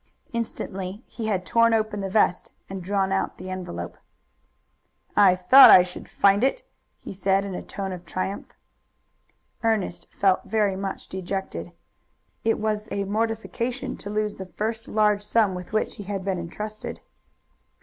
[0.33, 3.99] Instantly he had torn open the vest and drawn out the envelope.
[5.15, 6.63] "I thought I should find it,"
[6.97, 8.47] he said in a tone of triumph.
[9.63, 11.71] Ernest felt very much dejected.
[12.43, 16.39] It was a mortification to lose the first large sum with which he had been
[16.39, 16.99] intrusted.